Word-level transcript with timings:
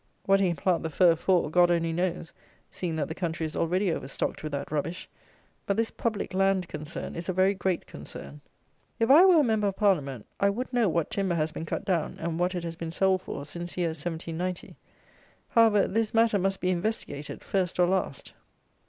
What 0.25 0.39
he 0.39 0.47
can 0.47 0.55
plant 0.55 0.81
the 0.81 0.89
fir 0.89 1.15
for, 1.15 1.51
God 1.51 1.69
only 1.69 1.93
knows, 1.93 2.33
seeing 2.71 2.95
that 2.95 3.07
the 3.07 3.13
country 3.13 3.45
is 3.45 3.55
already 3.55 3.93
over 3.93 4.07
stocked 4.07 4.41
with 4.41 4.51
that 4.51 4.71
rubbish. 4.71 5.07
But 5.67 5.77
this 5.77 5.91
public 5.91 6.33
land 6.33 6.67
concern 6.67 7.15
is 7.15 7.29
a 7.29 7.33
very 7.33 7.53
great 7.53 7.85
concern. 7.85 8.41
If 8.99 9.11
I 9.11 9.23
were 9.25 9.39
a 9.39 9.43
Member 9.43 9.67
of 9.67 9.75
Parliament, 9.75 10.25
I 10.39 10.49
would 10.49 10.73
know 10.73 10.89
what 10.89 11.11
timber 11.11 11.35
has 11.35 11.51
been 11.51 11.67
cut 11.67 11.85
down, 11.85 12.17
and 12.19 12.39
what 12.39 12.55
it 12.55 12.63
has 12.63 12.75
been 12.75 12.91
sold 12.91 13.21
for, 13.21 13.45
since 13.45 13.77
year 13.77 13.89
1790. 13.89 14.75
However, 15.49 15.87
this 15.87 16.15
matter 16.15 16.39
must 16.39 16.61
be 16.61 16.69
investigated, 16.71 17.43
first 17.43 17.79
or 17.79 17.85
last. 17.85 18.33